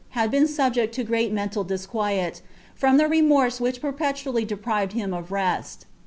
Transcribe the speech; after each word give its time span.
had 0.17 0.31
been 0.31 0.47
subject 0.47 0.95
to 0.95 1.03
great 1.03 1.31
menial 1.31 1.63
diaqoiet, 1.63 2.41
ham 2.81 2.99
iho 2.99 3.07
TKoane 3.07 3.59
which 3.61 3.79
perpetually 3.81 4.43
deprived 4.43 4.93
him 4.93 5.13
of 5.13 5.31
rest. 5.31 5.85